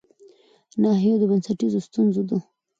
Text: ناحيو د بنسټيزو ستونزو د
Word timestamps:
ناحيو 0.81 1.19
د 1.19 1.23
بنسټيزو 1.31 1.79
ستونزو 1.87 2.21
د 2.29 2.31